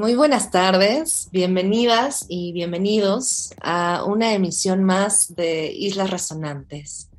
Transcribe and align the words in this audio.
Muy 0.00 0.14
buenas 0.14 0.50
tardes, 0.50 1.28
bienvenidas 1.30 2.24
y 2.26 2.52
bienvenidos 2.52 3.52
a 3.60 4.02
una 4.06 4.32
emisión 4.32 4.82
más 4.82 5.34
de 5.36 5.70
Islas 5.70 6.08
Resonantes, 6.08 7.10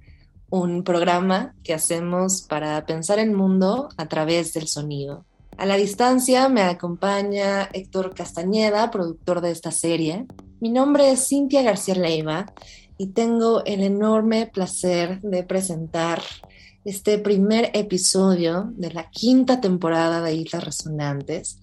un 0.50 0.84
programa 0.84 1.54
que 1.64 1.76
hacemos 1.76 2.42
para 2.42 2.84
pensar 2.88 3.20
el 3.20 3.34
mundo 3.34 3.90
a 3.98 4.08
través 4.08 4.54
del 4.54 4.68
sonido. 4.68 5.26
A 5.58 5.68
la 5.68 5.76
distancia 5.76 6.50
me 6.50 6.64
acompaña 6.64 7.70
Héctor 7.72 8.16
Castañeda, 8.16 8.90
productor 8.90 9.42
de 9.42 9.52
esta 9.52 9.70
serie. 9.70 10.26
Mi 10.60 10.72
nombre 10.72 11.12
es 11.12 11.28
Cintia 11.28 11.62
García 11.62 11.94
Leiva 11.94 12.48
y 12.98 13.10
tengo 13.10 13.64
el 13.64 13.84
enorme 13.84 14.48
placer 14.48 15.22
de 15.22 15.44
presentar 15.44 16.24
este 16.84 17.20
primer 17.20 17.70
episodio 17.76 18.72
de 18.76 18.92
la 18.92 19.12
quinta 19.12 19.62
temporada 19.62 20.24
de 20.24 20.34
Islas 20.34 20.64
Resonantes 20.64 21.60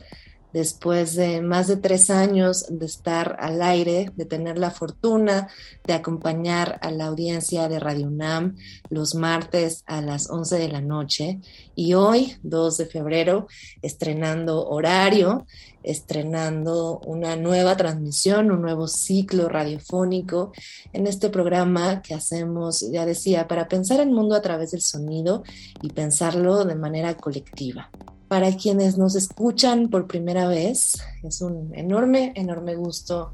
después 0.53 1.15
de 1.15 1.43
más 1.43 1.69
de 1.69 1.77
tres 1.77 2.11
años 2.11 2.67
de 2.69 2.87
estar 2.87 3.37
al 3.41 3.63
aire, 3.63 4.11
de 4.17 4.25
tener 4.25 4.59
la 4.59 4.71
fortuna 4.71 5.49
de 5.85 5.93
acompañar 5.93 6.79
a 6.83 6.91
la 6.91 7.07
audiencia 7.07 7.69
de 7.69 7.79
Radio 7.79 8.07
UNAM 8.07 8.57
los 8.91 9.15
martes 9.15 9.85
a 9.87 10.01
las 10.01 10.31
11 10.31 10.59
de 10.59 10.69
la 10.69 10.81
noche 10.81 11.41
y 11.75 11.95
hoy, 11.95 12.37
2 12.43 12.77
de 12.79 12.87
febrero, 12.87 13.47
estrenando 13.83 14.69
horario, 14.69 15.47
estrenando 15.83 17.01
una 17.07 17.37
nueva 17.37 17.77
transmisión, 17.77 18.51
un 18.51 18.63
nuevo 18.63 18.89
ciclo 18.89 19.49
radiofónico 19.49 20.53
en 20.93 21.07
este 21.07 21.29
programa 21.31 22.03
que 22.03 22.15
hacemos, 22.15 22.81
ya 22.91 23.07
decía, 23.07 23.49
para 23.49 23.69
pensar 23.69 24.01
el 24.01 24.11
mundo 24.11 24.35
a 24.35 24.43
través 24.43 24.73
del 24.73 24.83
sonido 24.83 25.45
y 25.81 25.91
pensarlo 25.91 26.65
de 26.65 26.75
manera 26.75 27.17
colectiva. 27.17 27.91
Para 28.29 28.55
quienes 28.55 28.99
nos 28.99 29.17
escuchan 29.17 29.89
por 29.89 30.07
primera 30.07 30.47
vez, 30.47 30.99
es 31.23 31.41
un 31.41 31.75
enorme, 31.75 32.33
enorme 32.37 32.75
gusto 32.75 33.33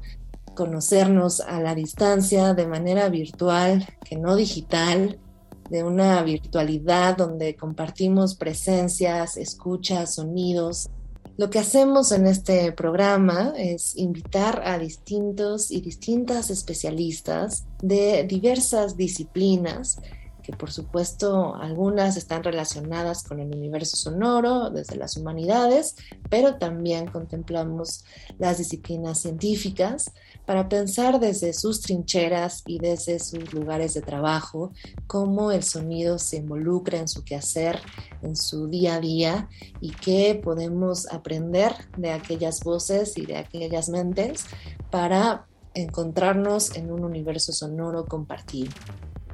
conocernos 0.55 1.41
a 1.41 1.59
la 1.59 1.75
distancia 1.75 2.53
de 2.53 2.65
manera 2.65 3.09
virtual, 3.09 3.85
que 4.05 4.15
no 4.15 4.37
digital, 4.37 5.19
de 5.69 5.83
una 5.83 6.23
virtualidad 6.23 7.17
donde 7.17 7.57
compartimos 7.57 8.35
presencias, 8.35 9.35
escuchas, 9.35 10.15
sonidos. 10.15 10.89
Lo 11.37 11.49
que 11.49 11.59
hacemos 11.59 12.13
en 12.13 12.25
este 12.25 12.71
programa 12.71 13.53
es 13.57 13.97
invitar 13.97 14.61
a 14.65 14.79
distintos 14.79 15.71
y 15.71 15.81
distintas 15.81 16.49
especialistas 16.49 17.65
de 17.81 18.23
diversas 18.23 18.95
disciplinas 18.95 19.99
que 20.45 20.53
por 20.53 20.71
supuesto 20.71 21.55
algunas 21.55 22.17
están 22.17 22.43
relacionadas 22.43 23.23
con 23.23 23.39
el 23.39 23.47
universo 23.47 23.97
sonoro 23.97 24.69
desde 24.69 24.95
las 24.95 25.17
humanidades, 25.17 25.95
pero 26.29 26.57
también 26.57 27.07
contemplamos 27.07 28.05
las 28.37 28.59
disciplinas 28.59 29.19
científicas 29.19 30.11
para 30.45 30.69
pensar 30.69 31.19
desde 31.19 31.51
sus 31.53 31.81
trincheras 31.81 32.61
y 32.67 32.77
desde 32.77 33.17
sus 33.17 33.51
lugares 33.53 33.95
de 33.95 34.01
trabajo 34.01 34.71
cómo 35.07 35.51
el 35.51 35.63
sonido 35.63 36.19
se 36.19 36.37
involucra 36.37 36.99
en 36.99 37.07
su 37.07 37.23
quehacer, 37.23 37.79
en 38.21 38.35
su 38.35 38.67
día 38.67 38.95
a 38.95 38.99
día 38.99 39.49
y 39.81 39.93
qué 39.93 40.39
podemos 40.43 41.11
aprender 41.11 41.73
de 41.97 42.11
aquellas 42.11 42.63
voces 42.63 43.17
y 43.17 43.25
de 43.25 43.37
aquellas 43.37 43.89
mentes 43.89 44.45
para 44.91 45.47
encontrarnos 45.73 46.75
en 46.75 46.91
un 46.91 47.03
universo 47.03 47.51
sonoro 47.51 48.05
compartido. 48.05 48.71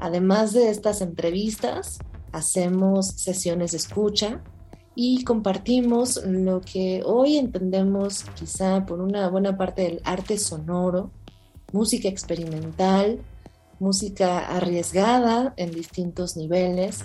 Además 0.01 0.51
de 0.53 0.71
estas 0.71 1.01
entrevistas, 1.01 1.99
hacemos 2.31 3.05
sesiones 3.05 3.71
de 3.71 3.77
escucha 3.77 4.41
y 4.95 5.23
compartimos 5.23 6.19
lo 6.25 6.59
que 6.61 7.03
hoy 7.05 7.37
entendemos 7.37 8.23
quizá 8.33 8.83
por 8.87 8.99
una 8.99 9.29
buena 9.29 9.59
parte 9.59 9.83
del 9.83 10.01
arte 10.03 10.39
sonoro, 10.39 11.11
música 11.71 12.09
experimental, 12.09 13.19
música 13.79 14.39
arriesgada 14.39 15.53
en 15.55 15.69
distintos 15.69 16.35
niveles, 16.35 17.01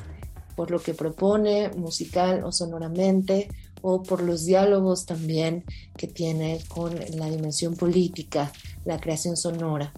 por 0.57 0.71
lo 0.71 0.81
que 0.81 0.95
propone 0.95 1.69
musical 1.77 2.45
o 2.45 2.51
sonoramente, 2.51 3.49
o 3.83 4.03
por 4.03 4.23
los 4.23 4.47
diálogos 4.47 5.05
también 5.05 5.65
que 5.99 6.07
tiene 6.07 6.61
con 6.69 6.95
la 7.15 7.29
dimensión 7.29 7.77
política, 7.77 8.51
la 8.87 8.99
creación 8.99 9.37
sonora. 9.37 9.93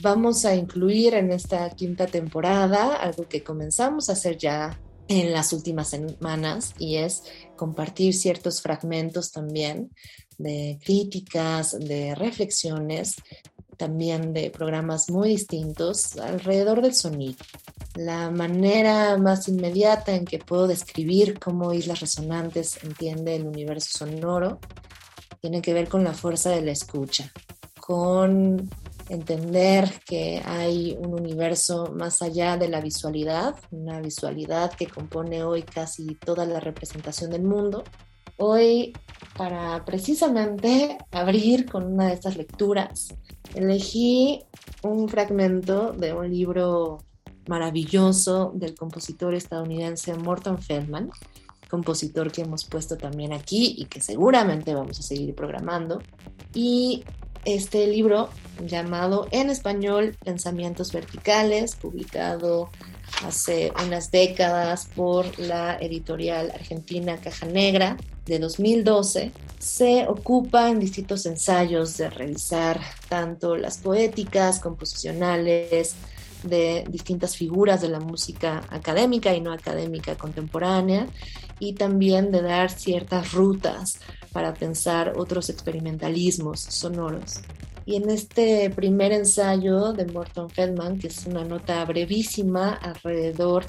Vamos 0.00 0.44
a 0.44 0.54
incluir 0.54 1.14
en 1.14 1.32
esta 1.32 1.68
quinta 1.70 2.06
temporada 2.06 2.96
algo 2.96 3.28
que 3.28 3.42
comenzamos 3.42 4.08
a 4.08 4.12
hacer 4.12 4.36
ya 4.36 4.78
en 5.08 5.32
las 5.32 5.52
últimas 5.52 5.88
semanas 5.88 6.74
y 6.78 6.96
es 6.96 7.24
compartir 7.56 8.14
ciertos 8.14 8.62
fragmentos 8.62 9.32
también 9.32 9.90
de 10.36 10.78
críticas, 10.84 11.76
de 11.80 12.14
reflexiones, 12.14 13.16
también 13.76 14.32
de 14.32 14.50
programas 14.50 15.10
muy 15.10 15.30
distintos 15.30 16.16
alrededor 16.16 16.82
del 16.82 16.94
sonido. 16.94 17.36
La 17.96 18.30
manera 18.30 19.16
más 19.18 19.48
inmediata 19.48 20.14
en 20.14 20.24
que 20.24 20.38
puedo 20.38 20.68
describir 20.68 21.38
cómo 21.40 21.72
Islas 21.72 22.00
Resonantes 22.00 22.78
entiende 22.84 23.34
el 23.34 23.46
universo 23.46 23.98
sonoro 23.98 24.60
tiene 25.40 25.62
que 25.62 25.72
ver 25.72 25.88
con 25.88 26.04
la 26.04 26.12
fuerza 26.12 26.50
de 26.50 26.62
la 26.62 26.72
escucha, 26.72 27.32
con 27.80 28.68
entender 29.08 29.92
que 30.04 30.42
hay 30.44 30.96
un 31.00 31.14
universo 31.14 31.92
más 31.94 32.22
allá 32.22 32.56
de 32.56 32.68
la 32.68 32.80
visualidad, 32.80 33.56
una 33.70 34.00
visualidad 34.00 34.72
que 34.72 34.86
compone 34.86 35.42
hoy 35.42 35.62
casi 35.62 36.14
toda 36.14 36.44
la 36.46 36.60
representación 36.60 37.30
del 37.30 37.42
mundo. 37.42 37.84
Hoy, 38.36 38.92
para 39.36 39.84
precisamente 39.84 40.98
abrir 41.10 41.66
con 41.66 41.84
una 41.84 42.08
de 42.08 42.14
estas 42.14 42.36
lecturas, 42.36 43.08
elegí 43.54 44.44
un 44.82 45.08
fragmento 45.08 45.92
de 45.92 46.12
un 46.12 46.30
libro 46.30 46.98
maravilloso 47.48 48.52
del 48.54 48.74
compositor 48.74 49.34
estadounidense 49.34 50.14
Morton 50.14 50.58
Feldman, 50.58 51.10
compositor 51.68 52.30
que 52.30 52.42
hemos 52.42 52.64
puesto 52.64 52.96
también 52.96 53.32
aquí 53.32 53.74
y 53.78 53.86
que 53.86 54.00
seguramente 54.00 54.74
vamos 54.74 54.98
a 55.00 55.02
seguir 55.02 55.34
programando. 55.34 56.00
Y 56.54 57.04
este 57.54 57.86
libro 57.86 58.28
llamado 58.66 59.26
en 59.30 59.48
español 59.48 60.14
Pensamientos 60.22 60.92
Verticales, 60.92 61.76
publicado 61.76 62.68
hace 63.24 63.72
unas 63.86 64.10
décadas 64.10 64.90
por 64.94 65.38
la 65.38 65.78
editorial 65.78 66.50
argentina 66.50 67.16
Caja 67.16 67.46
Negra 67.46 67.96
de 68.26 68.38
2012, 68.38 69.32
se 69.58 70.06
ocupa 70.08 70.68
en 70.68 70.78
distintos 70.78 71.24
ensayos 71.24 71.96
de 71.96 72.10
revisar 72.10 72.80
tanto 73.08 73.56
las 73.56 73.78
poéticas, 73.78 74.60
composicionales, 74.60 75.94
de 76.42 76.84
distintas 76.90 77.34
figuras 77.34 77.80
de 77.80 77.88
la 77.88 77.98
música 77.98 78.62
académica 78.68 79.34
y 79.34 79.40
no 79.40 79.52
académica 79.52 80.16
contemporánea 80.16 81.06
y 81.58 81.72
también 81.72 82.30
de 82.30 82.42
dar 82.42 82.70
ciertas 82.70 83.32
rutas 83.32 84.00
para 84.32 84.54
pensar 84.54 85.14
otros 85.16 85.50
experimentalismos 85.50 86.60
sonoros. 86.60 87.40
Y 87.84 87.96
en 87.96 88.10
este 88.10 88.68
primer 88.70 89.12
ensayo 89.12 89.92
de 89.92 90.04
Morton 90.06 90.50
Feldman, 90.50 90.98
que 90.98 91.06
es 91.06 91.26
una 91.26 91.44
nota 91.44 91.84
brevísima 91.84 92.74
alrededor 92.74 93.64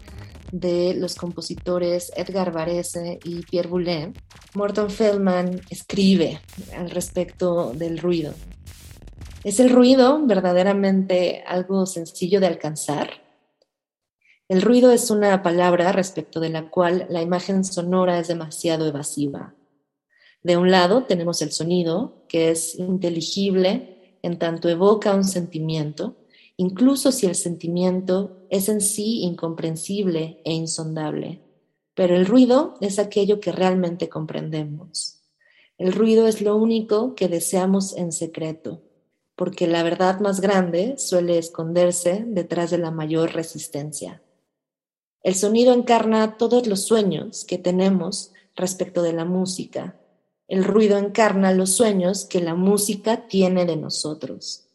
de 0.52 0.94
los 0.96 1.16
compositores 1.16 2.12
Edgar 2.16 2.52
Varese 2.52 3.20
y 3.24 3.44
Pierre 3.44 3.70
Boulez, 3.70 4.10
Morton 4.56 4.90
Feldman 4.90 5.62
escribe 5.70 6.42
al 6.76 6.90
respecto 6.90 7.72
del 7.74 7.98
ruido. 7.98 8.34
¿Es 9.44 9.60
el 9.62 9.70
ruido 9.70 10.20
verdaderamente 10.26 11.44
algo 11.48 11.86
sencillo 11.86 12.42
de 12.42 12.48
alcanzar? 12.48 13.22
El 14.50 14.62
ruido 14.64 14.92
es 14.92 15.12
una 15.12 15.44
palabra 15.44 15.92
respecto 15.92 16.40
de 16.40 16.50
la 16.50 16.70
cual 16.70 17.06
la 17.10 17.22
imagen 17.22 17.64
sonora 17.64 18.20
es 18.20 18.28
demasiado 18.28 18.88
evasiva. 18.88 19.54
De 20.44 20.58
un 20.58 20.72
lado 20.72 21.04
tenemos 21.04 21.42
el 21.42 21.52
sonido, 21.52 22.26
que 22.28 22.52
es 22.52 22.78
inteligible 22.80 24.18
en 24.22 24.38
tanto 24.38 24.70
evoca 24.70 25.16
un 25.16 25.24
sentimiento, 25.24 26.16
incluso 26.58 27.12
si 27.12 27.26
el 27.26 27.36
sentimiento 27.36 28.46
es 28.50 28.70
en 28.70 28.82
sí 28.82 29.22
incomprensible 29.22 30.42
e 30.44 30.54
insondable. 30.54 31.42
Pero 31.94 32.16
el 32.16 32.26
ruido 32.26 32.76
es 32.82 33.00
aquello 33.00 33.40
que 33.40 33.52
realmente 33.52 34.10
comprendemos. 34.10 35.22
El 35.78 35.94
ruido 35.94 36.28
es 36.28 36.42
lo 36.42 36.58
único 36.58 37.16
que 37.16 37.28
deseamos 37.28 37.96
en 37.96 38.12
secreto, 38.12 38.82
porque 39.36 39.68
la 39.68 39.84
verdad 39.84 40.20
más 40.20 40.42
grande 40.42 40.98
suele 40.98 41.38
esconderse 41.38 42.26
detrás 42.28 42.72
de 42.72 42.78
la 42.78 42.92
mayor 42.92 43.34
resistencia. 43.34 44.22
El 45.24 45.36
sonido 45.36 45.74
encarna 45.74 46.38
todos 46.38 46.68
los 46.68 46.84
sueños 46.84 47.46
que 47.46 47.58
tenemos 47.58 48.34
respecto 48.56 49.02
de 49.02 49.14
la 49.14 49.26
música. 49.26 49.98
El 50.50 50.64
ruido 50.64 50.98
encarna 50.98 51.54
los 51.54 51.76
sueños 51.76 52.26
que 52.26 52.42
la 52.42 52.56
música 52.56 53.28
tiene 53.28 53.66
de 53.66 53.78
nosotros. 53.78 54.66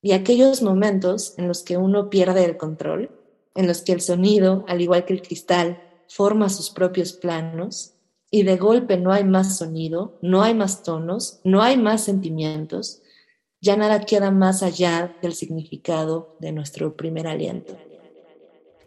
Y 0.00 0.12
aquellos 0.12 0.62
momentos 0.62 1.34
en 1.36 1.46
los 1.46 1.62
que 1.62 1.76
uno 1.76 2.08
pierde 2.08 2.46
el 2.46 2.56
control, 2.56 3.10
en 3.54 3.66
los 3.66 3.82
que 3.82 3.92
el 3.92 4.00
sonido, 4.00 4.64
al 4.66 4.80
igual 4.80 5.04
que 5.04 5.12
el 5.12 5.20
cristal, 5.20 5.82
forma 6.08 6.48
sus 6.48 6.70
propios 6.70 7.12
planos, 7.12 7.92
y 8.30 8.44
de 8.44 8.56
golpe 8.56 8.96
no 8.96 9.12
hay 9.12 9.24
más 9.24 9.58
sonido, 9.58 10.18
no 10.22 10.42
hay 10.42 10.54
más 10.54 10.82
tonos, 10.82 11.40
no 11.44 11.62
hay 11.62 11.76
más 11.76 12.02
sentimientos, 12.02 13.02
ya 13.60 13.76
nada 13.76 14.00
queda 14.00 14.30
más 14.30 14.62
allá 14.62 15.14
del 15.20 15.34
significado 15.34 16.34
de 16.38 16.52
nuestro 16.52 16.96
primer 16.96 17.26
aliento. 17.26 17.76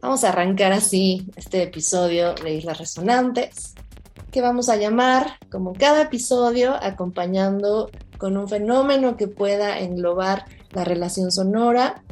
Vamos 0.02 0.24
a 0.24 0.30
arrancar 0.30 0.74
así 0.74 1.28
este 1.36 1.62
episodio 1.62 2.34
de 2.34 2.56
Islas 2.56 2.80
Resonantes, 2.80 3.76
que 4.34 4.42
vamos 4.42 4.68
a 4.68 4.76
llamar, 4.78 5.38
como 5.52 5.74
cada 5.74 6.02
episodio, 6.02 6.74
acompañando 6.82 7.92
con 8.18 8.36
un 8.36 8.50
fenómeno 8.50 9.16
que 9.16 9.28
pueda 9.28 9.80
englobar 9.80 10.46
la 10.72 10.84
relación 10.84 11.32
sonora. 11.32 12.04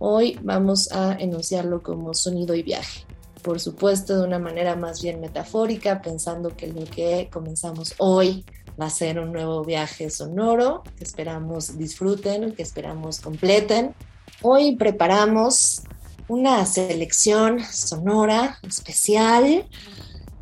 Hoy 0.00 0.38
vamos 0.42 0.90
a 0.90 1.12
enunciarlo 1.12 1.80
como 1.80 2.14
sonido 2.14 2.56
y 2.56 2.64
viaje. 2.64 3.06
Por 3.42 3.60
supuesto, 3.60 4.18
de 4.18 4.26
una 4.26 4.40
manera 4.40 4.74
más 4.74 5.00
bien 5.00 5.20
metafórica, 5.20 6.02
pensando 6.02 6.56
que 6.56 6.66
lo 6.66 6.84
que 6.84 7.30
comenzamos 7.32 7.94
hoy 7.98 8.44
va 8.78 8.86
a 8.86 8.90
ser 8.90 9.20
un 9.20 9.32
nuevo 9.32 9.64
viaje 9.64 10.10
sonoro 10.10 10.82
que 10.96 11.04
esperamos 11.04 11.78
disfruten, 11.78 12.56
que 12.56 12.62
esperamos 12.62 13.20
completen. 13.20 13.94
Hoy 14.42 14.74
preparamos 14.74 15.82
una 16.26 16.66
selección 16.66 17.60
sonora 17.60 18.58
especial. 18.66 19.64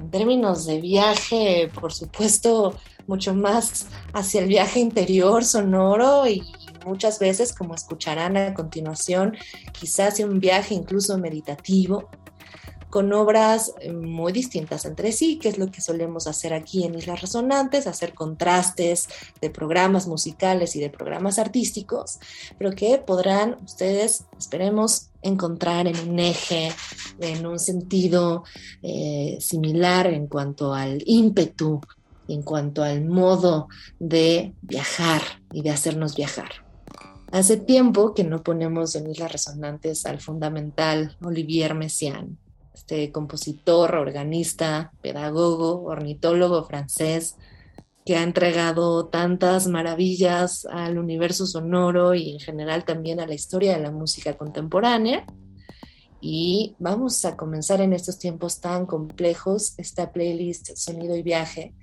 En 0.07 0.13
términos 0.13 0.67
de 0.67 0.81
viaje, 0.81 1.69
por 1.81 1.93
supuesto, 1.93 2.77
mucho 3.09 3.35
más 3.35 3.89
hacia 4.13 4.41
el 4.41 4.47
viaje 4.47 4.79
interior 4.79 5.45
sonoro 5.45 6.29
y 6.29 6.45
muchas 6.87 7.19
veces, 7.19 7.53
como 7.53 7.75
escucharán 7.75 8.37
a 8.37 8.55
continuación, 8.55 9.37
quizás 9.73 10.21
un 10.21 10.39
viaje 10.39 10.77
incluso 10.77 11.19
meditativo 11.19 12.09
con 12.91 13.13
obras 13.13 13.73
eh, 13.81 13.93
muy 13.93 14.33
distintas 14.33 14.85
entre 14.85 15.13
sí, 15.13 15.39
que 15.39 15.49
es 15.49 15.59
lo 15.59 15.71
que 15.71 15.81
solemos 15.81 16.27
hacer 16.27 16.55
aquí 16.55 16.85
en 16.85 16.95
Islas 16.95 17.21
Resonantes, 17.21 17.87
hacer 17.87 18.15
contrastes 18.15 19.09
de 19.41 19.51
programas 19.51 20.07
musicales 20.07 20.77
y 20.77 20.81
de 20.81 20.91
programas 20.91 21.39
artísticos, 21.39 22.19
pero 22.59 22.73
que 22.73 22.99
podrán 22.99 23.57
ustedes, 23.65 24.25
esperemos, 24.39 25.11
encontrar 25.23 25.89
en 25.89 26.09
un 26.09 26.19
eje, 26.21 26.71
en 27.21 27.47
un 27.47 27.59
sentido 27.59 28.45
eh, 28.83 29.39
similar 29.41 30.07
en 30.07 30.29
cuanto 30.29 30.73
al 30.73 31.03
ímpetu, 31.05 31.81
en 32.29 32.43
cuanto 32.43 32.83
al 32.83 33.05
modo 33.05 33.69
de 33.99 34.55
viajar 34.63 35.23
y 35.53 35.63
de 35.63 35.71
hacernos 35.71 36.15
viajar. 36.15 36.51
Hace 37.33 37.57
tiempo 37.57 38.15
que 38.15 38.23
no 38.23 38.45
ponemos 38.45 38.95
en 38.95 39.11
Islas 39.11 39.33
Resonantes 39.33 40.07
al 40.07 40.21
fundamental 40.21 41.17
Olivier 41.21 41.75
Messiaen 41.75 42.39
este 42.77 43.11
compositor, 43.11 43.95
organista, 43.97 44.93
pedagogo, 45.01 45.83
ornitólogo 45.85 46.63
francés, 46.65 47.37
que 48.05 48.17
ha 48.17 48.23
entregado 48.23 49.07
tantas 49.07 49.67
maravillas 49.67 50.67
al 50.71 50.99
universo 50.99 51.47
sonoro 51.47 52.15
y 52.15 52.31
en 52.31 52.39
general 52.39 52.85
también 52.85 53.19
a 53.19 53.27
la 53.27 53.35
historia 53.35 53.77
de 53.77 53.83
la 53.83 53.91
música 53.91 54.37
contemporánea. 54.37 55.25
Y 56.21 56.77
vamos 56.79 57.25
a 57.25 57.37
comenzar 57.37 57.81
en 57.81 57.93
estos 57.93 58.19
tiempos 58.19 58.61
tan 58.61 58.87
complejos 58.87 59.75
esta 59.79 60.13
playlist 60.13 60.77
Sonido 60.77 61.17
y 61.17 61.23
Viaje 61.23 61.75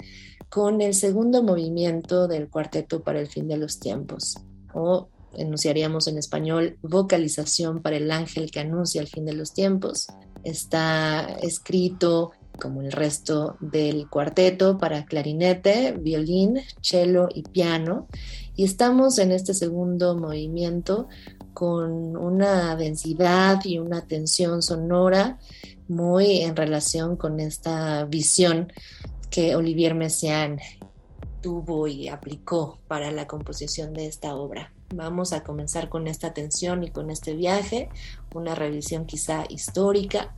con 0.49 0.81
el 0.81 0.93
segundo 0.93 1.43
movimiento 1.43 2.27
del 2.27 2.49
Cuarteto 2.49 3.03
para 3.03 3.19
el 3.19 3.27
Fin 3.27 3.47
de 3.47 3.57
los 3.57 3.79
Tiempos, 3.79 4.35
o 4.73 5.09
enunciaríamos 5.33 6.07
en 6.07 6.17
español 6.17 6.77
Vocalización 6.81 7.81
para 7.81 7.97
el 7.97 8.11
Ángel 8.11 8.51
que 8.51 8.59
anuncia 8.59 9.01
el 9.01 9.07
fin 9.07 9.25
de 9.25 9.33
los 9.33 9.53
tiempos, 9.53 10.07
está 10.43 11.37
escrito 11.41 12.31
como 12.59 12.81
el 12.81 12.91
resto 12.91 13.57
del 13.59 14.09
cuarteto 14.09 14.77
para 14.77 15.05
clarinete, 15.05 15.93
violín, 15.93 16.59
cello 16.81 17.27
y 17.33 17.43
piano. 17.43 18.07
Y 18.55 18.63
estamos 18.63 19.17
en 19.17 19.31
este 19.31 19.53
segundo 19.53 20.15
movimiento 20.15 21.07
con 21.53 22.15
una 22.15 22.75
densidad 22.75 23.59
y 23.63 23.79
una 23.79 24.05
tensión 24.05 24.61
sonora 24.61 25.39
muy 25.87 26.41
en 26.41 26.55
relación 26.55 27.15
con 27.17 27.39
esta 27.39 28.05
visión 28.05 28.71
que 29.29 29.55
Olivier 29.55 29.95
Messiaen 29.95 30.59
tuvo 31.41 31.87
y 31.87 32.07
aplicó 32.07 32.79
para 32.87 33.11
la 33.11 33.27
composición 33.27 33.93
de 33.93 34.07
esta 34.07 34.35
obra. 34.35 34.71
Vamos 34.95 35.33
a 35.33 35.43
comenzar 35.43 35.89
con 35.89 36.07
esta 36.07 36.27
atención 36.27 36.83
y 36.83 36.91
con 36.91 37.09
este 37.09 37.33
viaje, 37.33 37.89
una 38.35 38.53
revisión 38.53 39.05
quizá 39.05 39.45
histórica. 39.49 40.35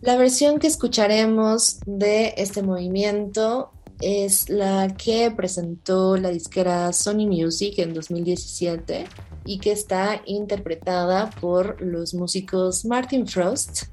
La 0.00 0.16
versión 0.16 0.58
que 0.58 0.68
escucharemos 0.68 1.80
de 1.86 2.34
este 2.36 2.62
movimiento 2.62 3.72
es 4.00 4.48
la 4.48 4.94
que 4.96 5.30
presentó 5.30 6.16
la 6.16 6.30
disquera 6.30 6.92
Sony 6.92 7.26
Music 7.26 7.78
en 7.78 7.94
2017 7.94 9.06
y 9.44 9.58
que 9.58 9.72
está 9.72 10.22
interpretada 10.26 11.30
por 11.40 11.80
los 11.80 12.14
músicos 12.14 12.84
Martin 12.84 13.26
Frost, 13.26 13.84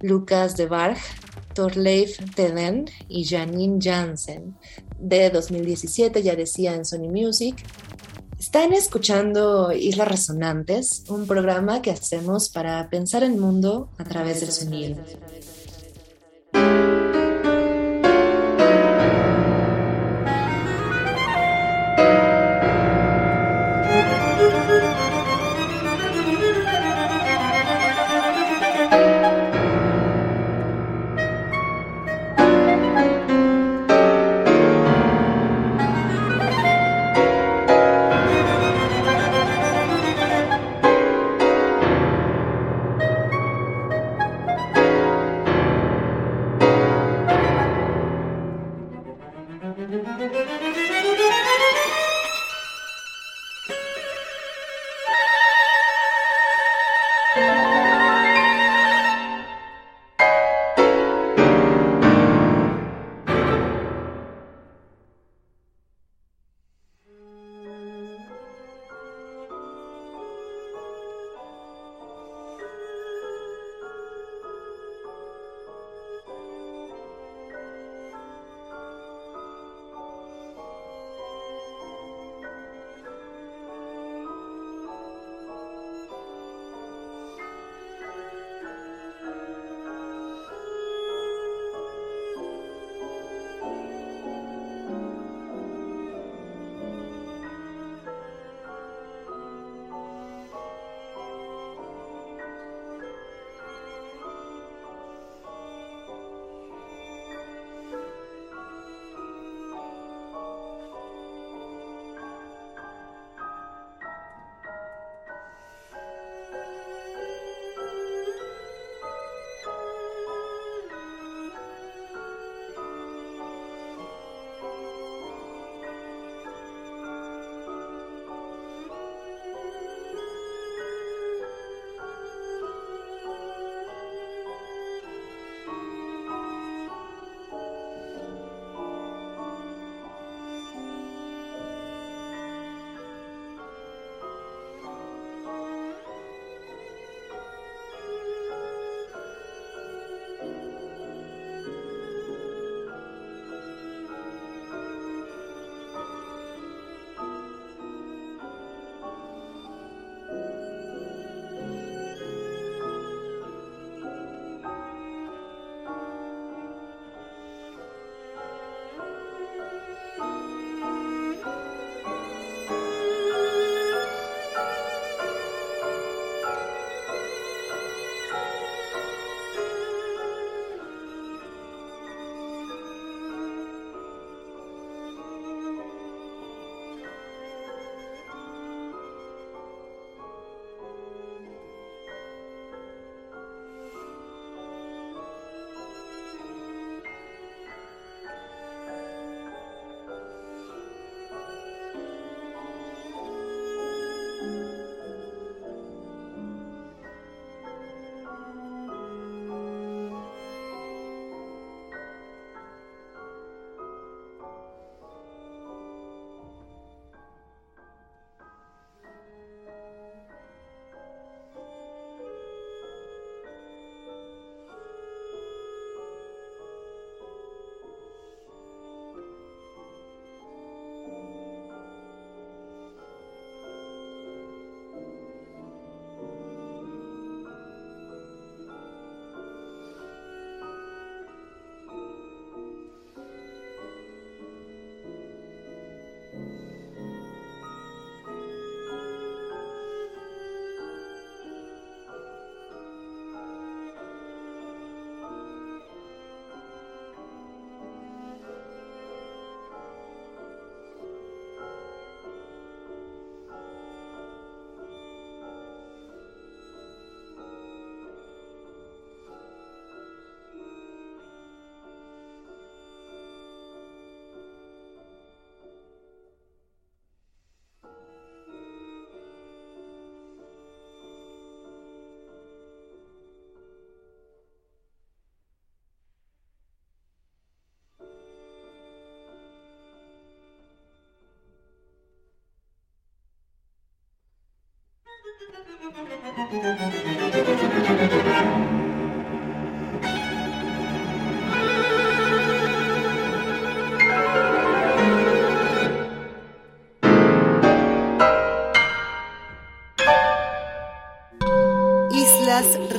Lucas 0.00 0.56
de 0.56 0.66
Barg, 0.66 0.98
Torleif 1.54 2.18
Teden 2.34 2.86
y 3.08 3.24
Janine 3.24 3.78
Jansen 3.80 4.56
de 4.98 5.30
2017, 5.30 6.22
ya 6.22 6.36
decía 6.36 6.74
en 6.74 6.84
Sony 6.84 7.08
Music, 7.10 7.56
están 8.40 8.72
escuchando 8.72 9.70
Islas 9.70 10.08
Resonantes, 10.08 11.04
un 11.08 11.26
programa 11.26 11.82
que 11.82 11.90
hacemos 11.90 12.48
para 12.48 12.88
pensar 12.88 13.22
el 13.22 13.36
mundo 13.36 13.90
a 13.98 14.04
través 14.04 14.40
del 14.40 14.50
sonido. 14.50 14.96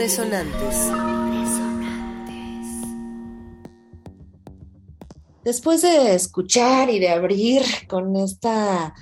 Resonantes. 0.01 0.75
Después 5.43 5.83
de 5.83 6.15
escuchar 6.15 6.89
y 6.89 6.99
de 6.99 7.09
abrir 7.09 7.63
con 7.87 8.15
esta 8.15 8.95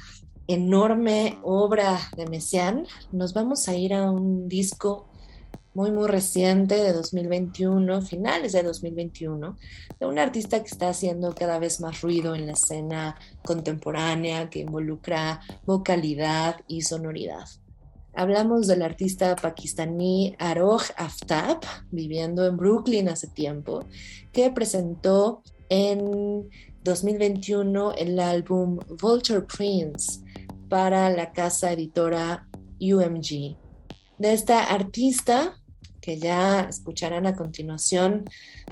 enorme 0.50 1.38
obra 1.44 2.00
de 2.18 2.26
Messiaen, 2.26 2.88
nos 3.12 3.34
vamos 3.34 3.70
a 3.70 3.76
ir 3.76 3.94
a 3.94 4.10
un 4.10 4.50
disco 4.50 5.08
muy, 5.76 5.92
muy 5.92 6.08
reciente 6.08 6.74
de 6.76 6.92
2021, 6.92 8.02
finales 8.02 8.54
de 8.54 8.64
2021, 8.64 9.58
de 10.00 10.06
un 10.08 10.18
artista 10.18 10.64
que 10.64 10.70
está 10.70 10.90
haciendo 10.90 11.36
cada 11.36 11.60
vez 11.60 11.80
más 11.80 12.02
ruido 12.02 12.34
en 12.34 12.48
la 12.48 12.54
escena 12.54 13.16
contemporánea, 13.46 14.50
que 14.50 14.62
involucra 14.62 15.40
vocalidad 15.68 16.62
y 16.68 16.82
sonoridad. 16.82 17.46
Hablamos 18.16 18.66
del 18.66 18.82
artista 18.82 19.36
pakistaní 19.36 20.36
Aroj 20.40 20.82
Aftab, 20.98 21.60
viviendo 21.92 22.48
en 22.48 22.58
Brooklyn 22.58 23.08
hace 23.08 23.28
tiempo, 23.28 23.86
que 24.34 24.50
presentó 24.50 25.44
en 25.70 26.50
2021 26.84 27.94
el 27.94 28.20
álbum 28.20 28.80
Vulture 29.00 29.42
Prince 29.42 30.22
para 30.70 31.10
la 31.10 31.32
casa 31.34 31.72
editora 31.72 32.48
UMG. 32.80 33.58
De 34.18 34.34
esta 34.34 34.64
artista 34.64 35.60
que 36.02 36.18
ya 36.18 36.62
escucharán 36.62 37.28
a 37.28 37.36
continuación, 37.36 38.26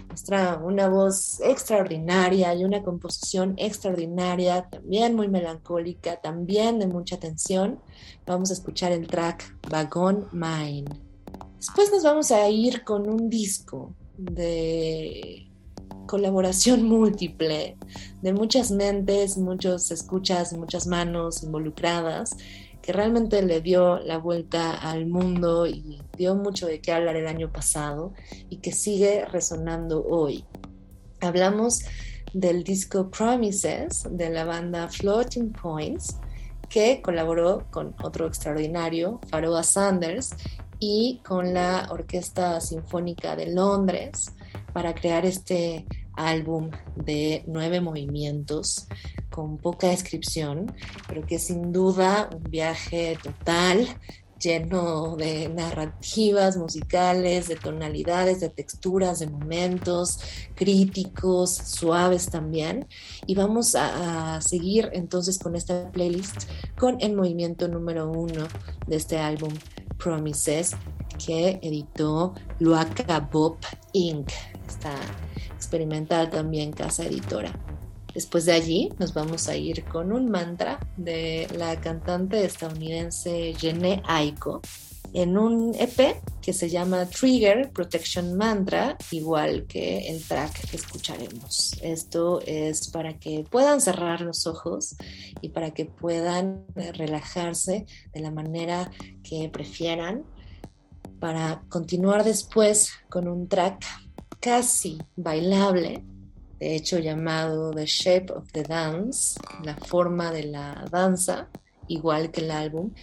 muestra 0.07 0.57
una 0.63 0.87
voz 0.87 1.39
extraordinaria 1.41 2.53
y 2.55 2.63
una 2.63 2.83
composición 2.83 3.53
extraordinaria, 3.57 4.69
también 4.69 5.15
muy 5.15 5.27
melancólica, 5.27 6.21
también 6.21 6.79
de 6.79 6.87
mucha 6.87 7.19
tensión. 7.19 7.79
Vamos 8.25 8.49
a 8.49 8.53
escuchar 8.53 8.91
el 8.91 9.07
track 9.07 9.55
Vagón 9.69 10.27
Mine. 10.31 10.89
Después 11.57 11.91
nos 11.91 12.03
vamos 12.03 12.31
a 12.31 12.49
ir 12.49 12.83
con 12.83 13.07
un 13.09 13.29
disco 13.29 13.93
de 14.17 15.46
colaboración 16.07 16.83
múltiple, 16.87 17.77
de 18.21 18.33
muchas 18.33 18.71
mentes, 18.71 19.37
muchos 19.37 19.91
escuchas, 19.91 20.53
muchas 20.53 20.87
manos 20.87 21.43
involucradas 21.43 22.35
que 22.81 22.93
realmente 22.93 23.41
le 23.41 23.59
dio 23.59 23.99
la 23.99 24.17
vuelta 24.17 24.71
al 24.71 25.07
mundo 25.07 25.67
y 25.67 25.99
dio 26.15 26.35
mucho 26.35 26.67
de 26.67 26.79
qué 26.79 26.93
hablar 26.93 27.17
el 27.17 27.27
año 27.27 27.51
pasado 27.51 28.13
y 28.49 28.57
que 28.57 28.71
sigue 28.71 29.25
resonando 29.25 30.05
hoy. 30.05 30.45
Hablamos 31.19 31.81
del 32.33 32.63
disco 32.63 33.09
Promises 33.09 34.05
de 34.09 34.29
la 34.29 34.45
banda 34.45 34.87
Floating 34.87 35.51
Points, 35.51 36.15
que 36.69 37.01
colaboró 37.01 37.65
con 37.71 37.93
otro 38.03 38.25
extraordinario, 38.25 39.19
Faroa 39.29 39.63
Sanders, 39.63 40.29
y 40.79 41.21
con 41.25 41.53
la 41.53 41.87
Orquesta 41.91 42.61
Sinfónica 42.61 43.35
de 43.35 43.47
Londres 43.47 44.31
para 44.73 44.93
crear 44.93 45.25
este 45.25 45.85
álbum 46.13 46.71
de 46.95 47.43
nueve 47.47 47.79
movimientos 47.79 48.87
con 49.29 49.57
poca 49.57 49.87
descripción, 49.89 50.73
pero 51.07 51.25
que 51.25 51.39
sin 51.39 51.71
duda 51.71 52.29
un 52.35 52.43
viaje 52.43 53.17
total 53.21 53.87
lleno 54.39 55.15
de 55.15 55.49
narrativas 55.49 56.57
musicales, 56.57 57.47
de 57.47 57.55
tonalidades, 57.55 58.39
de 58.39 58.49
texturas, 58.49 59.19
de 59.19 59.27
momentos 59.27 60.19
críticos, 60.55 61.55
suaves 61.55 62.29
también. 62.29 62.87
Y 63.25 63.35
vamos 63.35 63.75
a, 63.75 64.39
seguir 64.41 64.89
entonces 64.93 65.39
con 65.39 65.55
esta 65.55 65.91
playlist 65.91 66.43
con 66.77 67.01
el 67.01 67.15
movimiento 67.15 67.67
número 67.67 68.09
uno 68.09 68.47
de 68.85 68.95
este 68.95 69.17
álbum, 69.17 69.51
Promises, 69.97 70.75
que 71.25 71.59
editó 71.61 72.33
Luaka 72.59 73.19
Bob 73.31 73.57
Inc., 73.93 74.29
esta 74.67 74.93
experimental 75.55 76.29
también 76.29 76.71
casa 76.71 77.05
editora. 77.05 77.51
Después 78.13 78.45
de 78.45 78.53
allí 78.53 78.89
nos 78.97 79.13
vamos 79.13 79.47
a 79.47 79.55
ir 79.55 79.83
con 79.85 80.11
un 80.11 80.29
mantra 80.29 80.79
de 80.97 81.47
la 81.55 81.79
cantante 81.79 82.43
estadounidense 82.43 83.53
Jenny 83.57 84.01
Aiko 84.05 84.61
en 85.13 85.37
un 85.37 85.75
EP 85.75 86.21
que 86.41 86.53
se 86.53 86.69
llama 86.69 87.05
Trigger 87.05 87.71
Protection 87.71 88.35
Mantra, 88.37 88.97
igual 89.11 89.65
que 89.67 90.09
el 90.09 90.23
track 90.23 90.69
que 90.69 90.77
escucharemos. 90.77 91.73
Esto 91.81 92.41
es 92.45 92.89
para 92.89 93.17
que 93.17 93.45
puedan 93.49 93.81
cerrar 93.81 94.21
los 94.21 94.47
ojos 94.47 94.95
y 95.41 95.49
para 95.49 95.71
que 95.71 95.85
puedan 95.85 96.65
relajarse 96.75 97.85
de 98.13 98.19
la 98.19 98.31
manera 98.31 98.91
que 99.23 99.49
prefieran 99.49 100.23
para 101.19 101.63
continuar 101.69 102.23
después 102.23 102.91
con 103.09 103.27
un 103.27 103.47
track 103.47 103.83
casi 104.39 104.97
bailable 105.15 106.03
de 106.59 106.75
hecho 106.75 106.99
llamado 106.99 107.71
The 107.71 107.85
Shape 107.85 108.33
of 108.33 108.51
the 108.51 108.63
Dance, 108.63 109.39
la 109.63 109.75
forma 109.75 110.31
de 110.31 110.43
la 110.43 110.85
danza, 110.91 111.49
igual 111.87 112.31
que 112.31 112.41
el 112.41 112.51
álbum, 112.51 112.93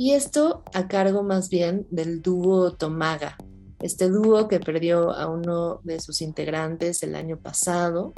y 0.00 0.12
esto 0.12 0.64
a 0.72 0.88
cargo 0.88 1.22
más 1.22 1.50
bien 1.50 1.86
del 1.90 2.22
dúo 2.22 2.72
Tomaga, 2.72 3.36
este 3.80 4.08
dúo 4.08 4.48
que 4.48 4.58
perdió 4.58 5.10
a 5.10 5.28
uno 5.28 5.82
de 5.84 6.00
sus 6.00 6.22
integrantes 6.22 7.02
el 7.02 7.14
año 7.14 7.36
pasado, 7.36 8.14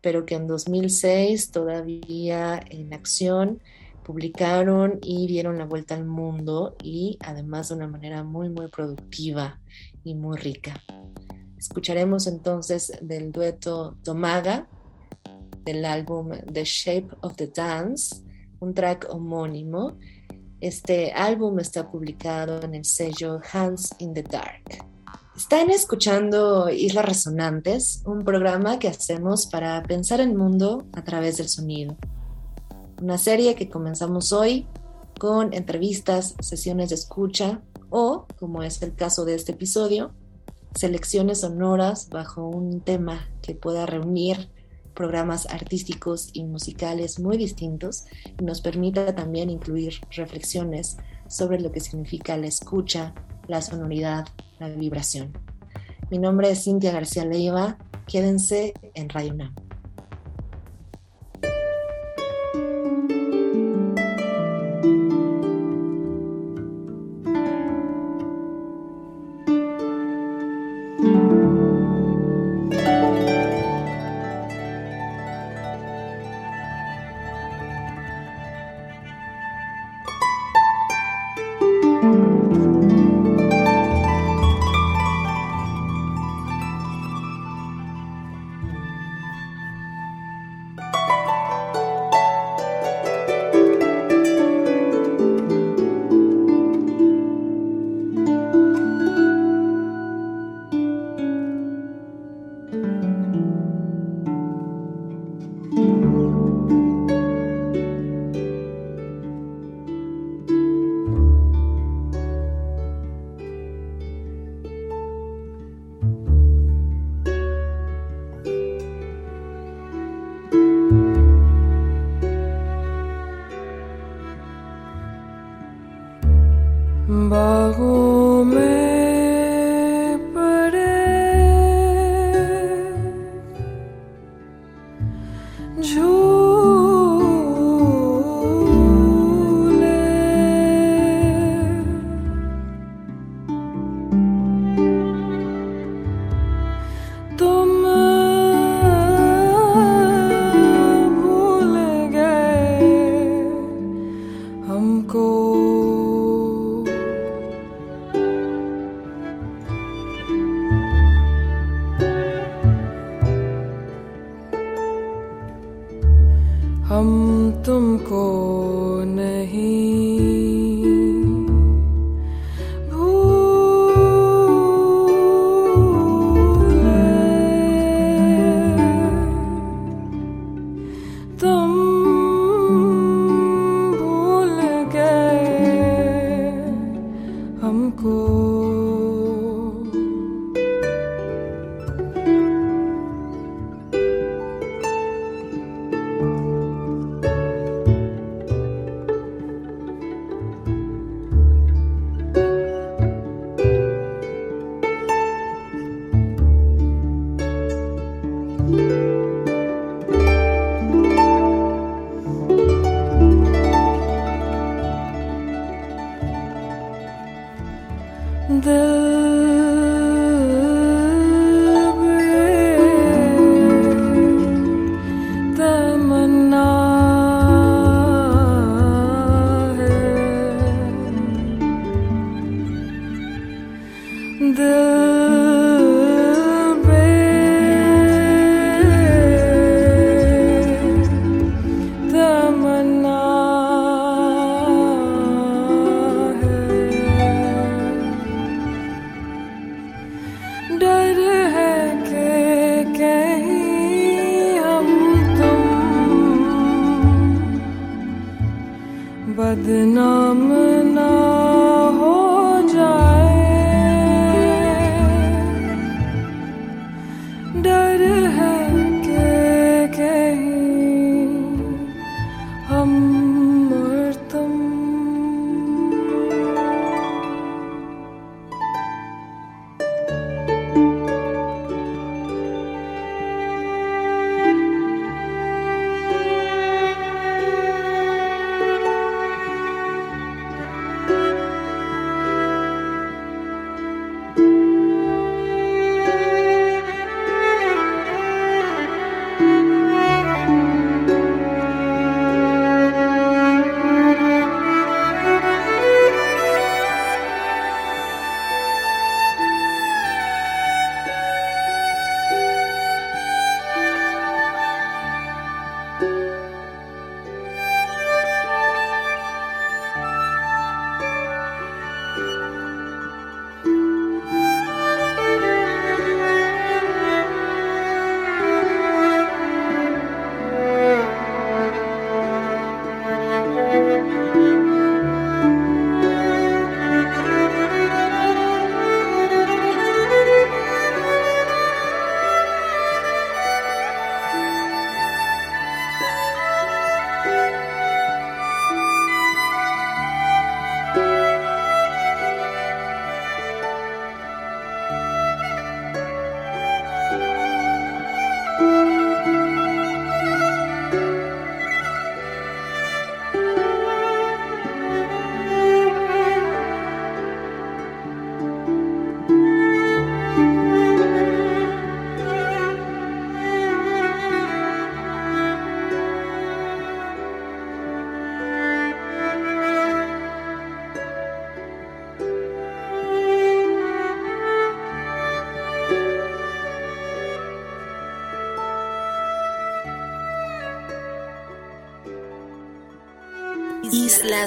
pero 0.00 0.24
que 0.24 0.36
en 0.36 0.46
2006 0.46 1.50
todavía 1.50 2.60
en 2.70 2.94
acción 2.94 3.60
publicaron 4.04 5.00
y 5.02 5.26
dieron 5.26 5.58
la 5.58 5.64
vuelta 5.64 5.96
al 5.96 6.04
mundo 6.04 6.76
y 6.80 7.18
además 7.18 7.70
de 7.70 7.74
una 7.74 7.88
manera 7.88 8.22
muy 8.22 8.48
muy 8.48 8.68
productiva 8.68 9.58
y 10.04 10.14
muy 10.14 10.36
rica. 10.36 10.80
Escucharemos 11.58 12.28
entonces 12.28 12.92
del 13.02 13.32
dueto 13.32 13.96
Tomaga 14.04 14.68
del 15.64 15.84
álbum 15.84 16.30
The 16.52 16.62
Shape 16.62 17.08
of 17.22 17.34
the 17.34 17.48
Dance, 17.48 18.22
un 18.60 18.72
track 18.72 19.08
homónimo. 19.10 19.98
Este 20.60 21.12
álbum 21.12 21.58
está 21.58 21.90
publicado 21.90 22.62
en 22.62 22.74
el 22.74 22.86
sello 22.86 23.40
Hands 23.52 23.94
in 23.98 24.14
the 24.14 24.22
Dark. 24.22 24.64
Están 25.36 25.68
escuchando 25.68 26.70
Islas 26.70 27.04
Resonantes, 27.04 28.02
un 28.06 28.24
programa 28.24 28.78
que 28.78 28.88
hacemos 28.88 29.46
para 29.46 29.82
pensar 29.82 30.22
el 30.22 30.34
mundo 30.34 30.86
a 30.94 31.04
través 31.04 31.36
del 31.36 31.50
sonido. 31.50 31.98
Una 33.02 33.18
serie 33.18 33.54
que 33.54 33.68
comenzamos 33.68 34.32
hoy 34.32 34.66
con 35.18 35.52
entrevistas, 35.52 36.34
sesiones 36.40 36.88
de 36.88 36.94
escucha 36.94 37.60
o, 37.90 38.26
como 38.38 38.62
es 38.62 38.80
el 38.80 38.94
caso 38.94 39.26
de 39.26 39.34
este 39.34 39.52
episodio, 39.52 40.14
selecciones 40.74 41.40
sonoras 41.40 42.08
bajo 42.08 42.48
un 42.48 42.80
tema 42.80 43.28
que 43.42 43.54
pueda 43.54 43.84
reunir 43.84 44.50
programas 44.96 45.46
artísticos 45.46 46.30
y 46.32 46.42
musicales 46.42 47.20
muy 47.20 47.36
distintos 47.36 48.06
y 48.40 48.42
nos 48.42 48.60
permita 48.60 49.14
también 49.14 49.50
incluir 49.50 50.00
reflexiones 50.10 50.96
sobre 51.28 51.60
lo 51.60 51.70
que 51.70 51.78
significa 51.78 52.36
la 52.36 52.48
escucha, 52.48 53.14
la 53.46 53.62
sonoridad, 53.62 54.26
la 54.58 54.68
vibración. 54.70 55.32
Mi 56.10 56.18
nombre 56.18 56.50
es 56.50 56.64
Cintia 56.64 56.90
García 56.92 57.24
Leiva. 57.24 57.78
Quédense 58.06 58.74
en 58.94 59.08
Radio 59.08 59.34
Nam. 59.34 59.65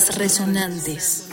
Resonantes. 0.07 1.28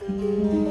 Música 0.00 0.63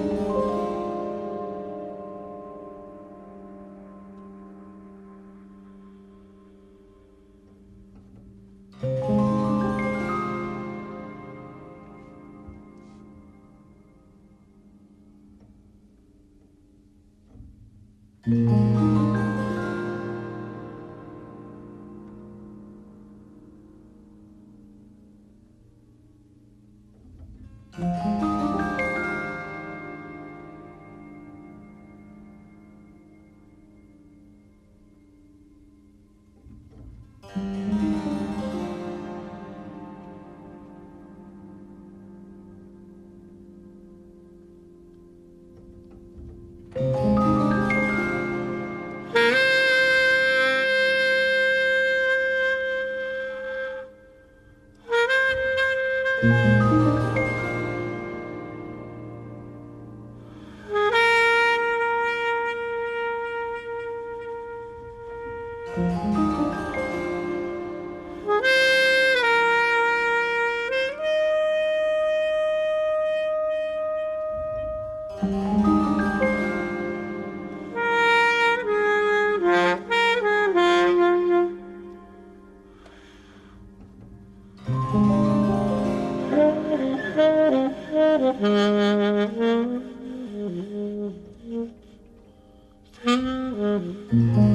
you. 94.12 94.52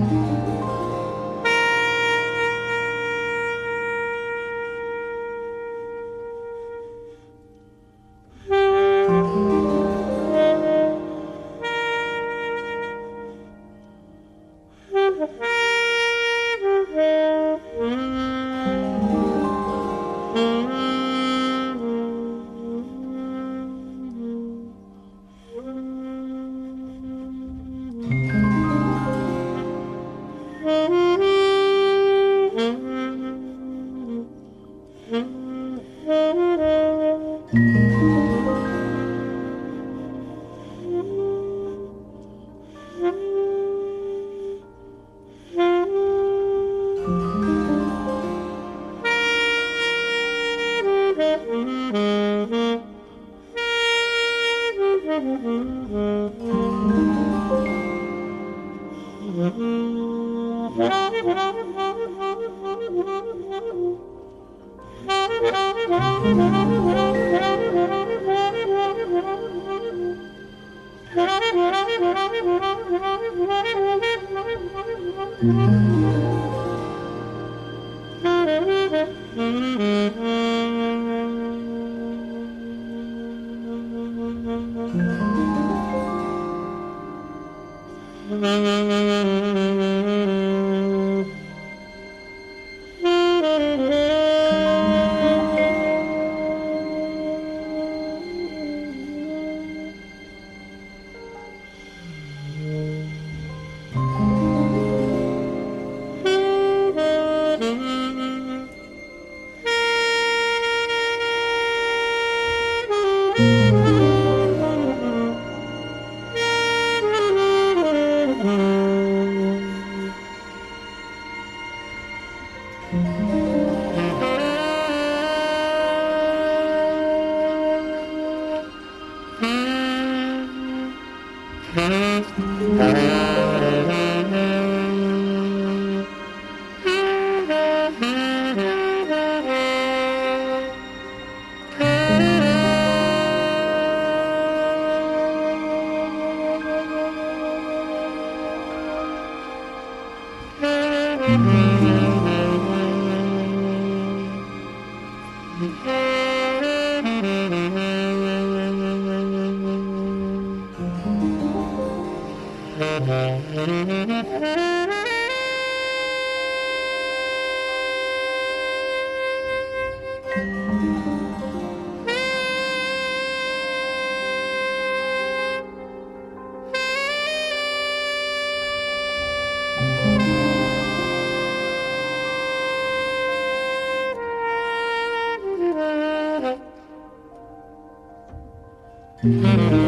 Islas 189.24 189.87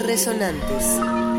resonantes. 0.00 1.31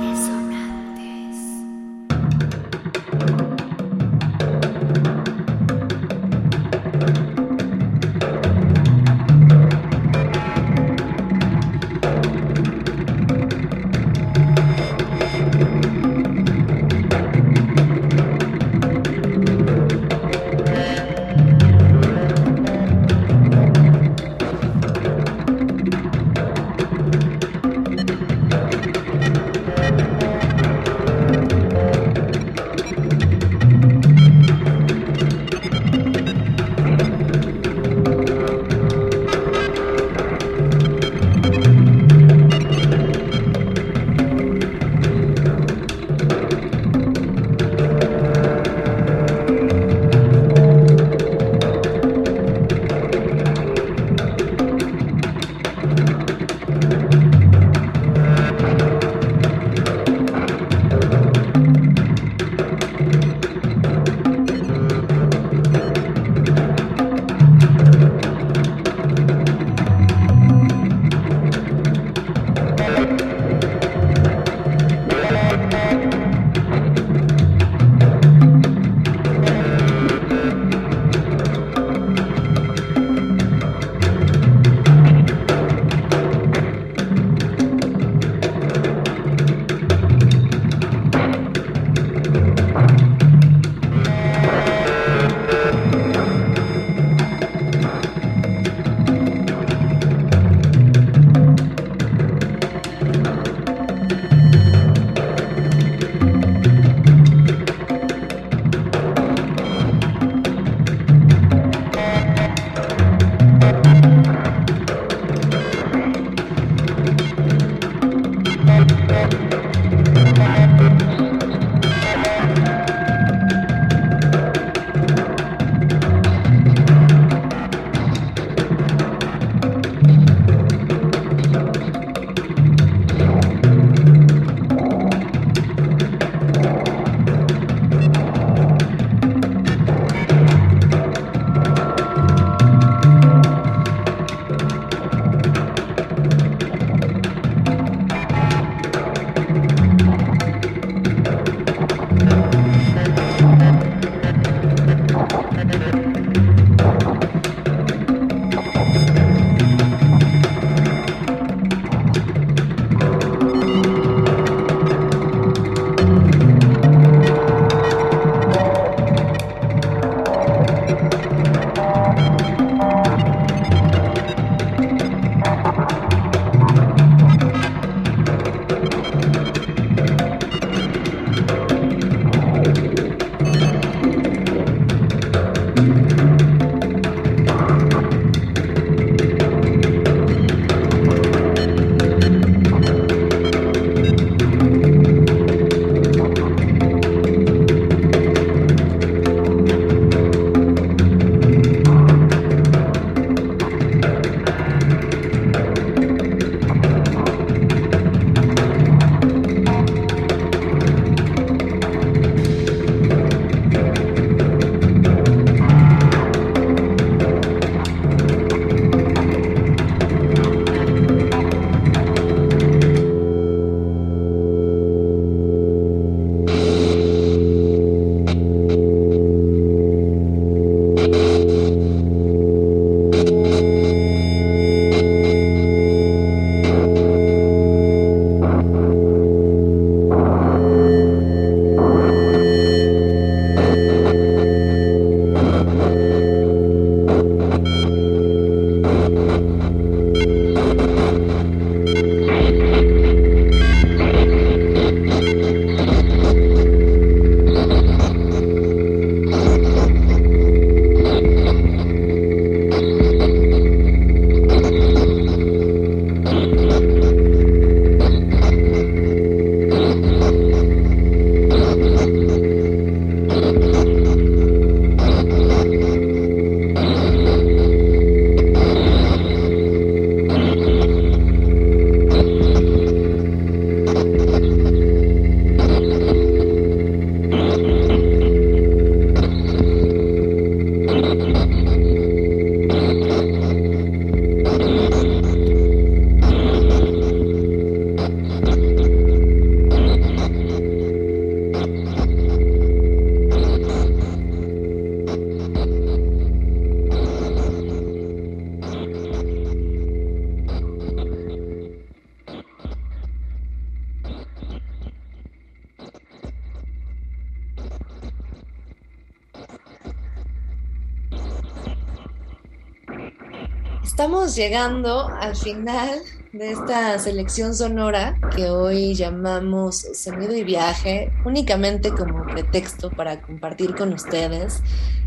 Llegando 324.43 325.07
al 325.07 325.37
final 325.37 326.01
de 326.33 326.51
esta 326.51 326.99
selección 326.99 327.55
sonora 327.55 328.19
que 328.35 328.49
hoy 328.49 328.93
llamamos 328.93 329.87
Sonido 329.93 330.35
y 330.35 330.43
Viaje, 330.43 331.13
únicamente 331.23 331.91
como 331.91 332.25
pretexto 332.25 332.89
para 332.89 333.21
compartir 333.21 333.73
con 333.73 333.93
ustedes 333.93 334.61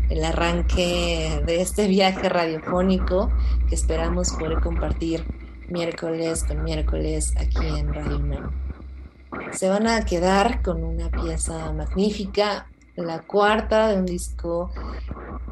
el 0.09 0.25
arranque 0.25 1.39
de 1.45 1.61
este 1.61 1.87
viaje 1.87 2.27
radiofónico 2.29 3.31
que 3.69 3.75
esperamos 3.75 4.31
poder 4.31 4.59
compartir 4.59 5.23
miércoles 5.69 6.43
con 6.43 6.63
miércoles 6.63 7.35
aquí 7.37 7.63
en 7.63 7.93
Radio 7.93 8.17
UNAM. 8.17 8.51
Se 9.51 9.69
van 9.69 9.85
a 9.85 10.03
quedar 10.03 10.63
con 10.63 10.83
una 10.83 11.11
pieza 11.11 11.71
magnífica, 11.73 12.65
la 12.95 13.21
cuarta 13.21 13.89
de 13.89 13.99
un 13.99 14.07
disco 14.07 14.71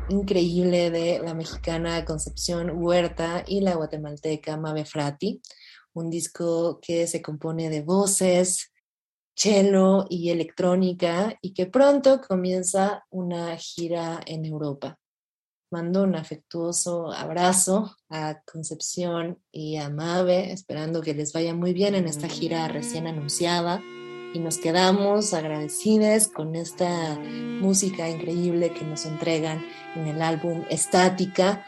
increíble 0.09 0.91
de 0.91 1.19
la 1.19 1.33
mexicana 1.33 2.05
Concepción 2.05 2.71
Huerta 2.75 3.43
y 3.47 3.61
la 3.61 3.75
guatemalteca 3.75 4.57
Mabe 4.57 4.85
Frati, 4.85 5.41
un 5.93 6.09
disco 6.09 6.79
que 6.81 7.07
se 7.07 7.21
compone 7.21 7.69
de 7.69 7.81
voces, 7.81 8.71
cello 9.35 10.05
y 10.09 10.29
electrónica 10.29 11.37
y 11.41 11.53
que 11.53 11.65
pronto 11.65 12.21
comienza 12.21 13.03
una 13.09 13.57
gira 13.57 14.21
en 14.25 14.45
Europa. 14.45 14.97
Mando 15.71 16.03
un 16.03 16.15
afectuoso 16.15 17.11
abrazo 17.11 17.95
a 18.09 18.39
Concepción 18.45 19.41
y 19.51 19.77
a 19.77 19.89
Mabe, 19.89 20.51
esperando 20.51 21.01
que 21.01 21.13
les 21.13 21.33
vaya 21.33 21.53
muy 21.53 21.73
bien 21.73 21.95
en 21.95 22.05
esta 22.05 22.29
gira 22.29 22.67
recién 22.67 23.07
anunciada 23.07 23.81
y 24.35 24.39
nos 24.39 24.57
quedamos 24.57 25.33
agradecidas 25.33 26.27
con 26.27 26.57
esta 26.57 27.17
música 27.61 28.09
increíble 28.09 28.73
que 28.73 28.83
nos 28.83 29.05
entregan 29.05 29.65
en 29.95 30.07
el 30.07 30.21
álbum 30.21 30.65
Estática, 30.69 31.63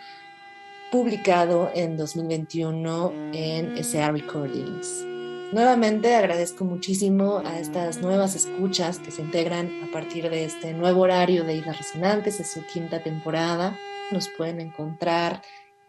publicado 0.92 1.72
en 1.74 1.96
2021 1.96 3.14
en 3.32 3.82
SA 3.82 4.12
Recordings. 4.12 5.06
Nuevamente 5.54 6.14
agradezco 6.16 6.66
muchísimo 6.66 7.42
a 7.46 7.58
estas 7.58 8.02
nuevas 8.02 8.36
escuchas 8.36 9.00
que 9.00 9.12
se 9.12 9.22
integran 9.22 9.72
a 9.88 9.92
partir 9.94 10.30
de 10.30 10.44
este 10.44 10.74
nuevo 10.74 11.02
horario 11.02 11.46
de 11.46 11.56
Islas 11.56 11.78
Resonantes, 11.78 12.42
es 12.42 12.52
su 12.52 12.66
quinta 12.66 13.02
temporada. 13.02 13.80
Nos 14.12 14.28
pueden 14.28 14.60
encontrar 14.60 15.42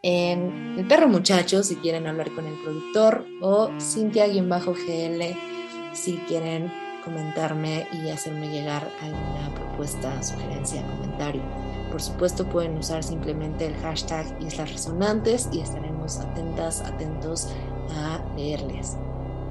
en 0.03 0.77
El 0.79 0.87
Perro 0.87 1.09
Muchacho 1.09 1.65
si 1.65 1.75
quieren 1.75 2.07
hablar 2.07 2.31
con 2.31 2.47
el 2.47 2.55
productor 2.63 3.27
o 3.43 3.71
Cintia-GL 3.81 5.58
si 5.99 6.17
quieren 6.29 6.73
comentarme 7.05 7.87
y 7.93 8.11
hacerme 8.11 8.49
llegar 8.49 8.89
alguna 9.03 9.55
propuesta, 9.55 10.23
sugerencia, 10.23 10.87
comentario. 10.87 11.43
Por 11.91 12.03
supuesto 12.03 12.49
pueden 12.49 12.77
usar 12.77 13.03
simplemente 13.03 13.67
el 13.67 13.75
hashtag 13.77 14.27
Islas 14.41 14.73
Resonantes 14.73 15.49
y 15.53 15.61
estaremos 15.61 16.19
atentas, 16.19 16.83
atentos 16.83 17.49
a 17.95 18.21
leerles. 18.37 18.97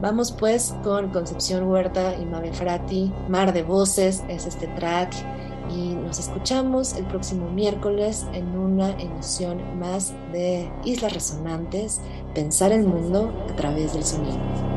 Vamos 0.01 0.31
pues 0.31 0.75
con 0.83 1.09
Concepción 1.09 1.67
Huerta 1.67 2.15
y 2.15 2.25
Mabe 2.25 2.53
Frati, 2.53 3.11
Mar 3.27 3.51
de 3.51 3.63
Voces 3.63 4.23
es 4.29 4.45
este 4.45 4.67
track 4.67 5.11
y 5.75 5.95
nos 5.95 6.19
escuchamos 6.19 6.95
el 6.95 7.05
próximo 7.05 7.49
miércoles 7.49 8.25
en 8.33 8.57
una 8.57 8.91
emisión 8.91 9.79
más 9.79 10.13
de 10.31 10.71
Islas 10.85 11.13
Resonantes, 11.13 11.99
pensar 12.35 12.71
el 12.71 12.85
mundo 12.85 13.33
a 13.49 13.55
través 13.55 13.93
del 13.93 14.03
sonido. 14.03 14.76